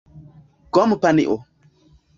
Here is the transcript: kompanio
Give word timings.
kompanio 0.73 1.35